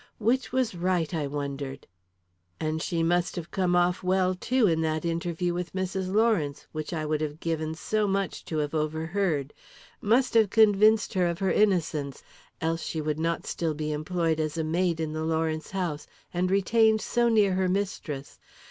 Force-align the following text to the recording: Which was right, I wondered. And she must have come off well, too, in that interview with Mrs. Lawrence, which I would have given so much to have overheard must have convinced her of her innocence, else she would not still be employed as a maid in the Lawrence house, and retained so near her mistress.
Which 0.17 0.51
was 0.51 0.73
right, 0.73 1.13
I 1.13 1.27
wondered. 1.27 1.85
And 2.59 2.81
she 2.81 3.03
must 3.03 3.35
have 3.35 3.51
come 3.51 3.75
off 3.75 4.01
well, 4.01 4.33
too, 4.33 4.65
in 4.65 4.81
that 4.81 5.05
interview 5.05 5.53
with 5.53 5.73
Mrs. 5.73 6.11
Lawrence, 6.11 6.65
which 6.71 6.91
I 6.91 7.05
would 7.05 7.21
have 7.21 7.39
given 7.39 7.75
so 7.75 8.07
much 8.07 8.43
to 8.45 8.57
have 8.57 8.73
overheard 8.73 9.53
must 10.01 10.33
have 10.33 10.49
convinced 10.49 11.13
her 11.13 11.27
of 11.27 11.37
her 11.37 11.51
innocence, 11.51 12.23
else 12.61 12.81
she 12.81 12.99
would 12.99 13.19
not 13.19 13.45
still 13.45 13.75
be 13.75 13.91
employed 13.91 14.39
as 14.39 14.57
a 14.57 14.63
maid 14.63 14.99
in 14.99 15.13
the 15.13 15.23
Lawrence 15.23 15.69
house, 15.69 16.07
and 16.33 16.49
retained 16.49 16.99
so 17.01 17.29
near 17.29 17.53
her 17.53 17.69
mistress. 17.69 18.39